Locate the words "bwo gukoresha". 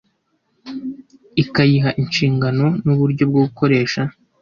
3.29-4.01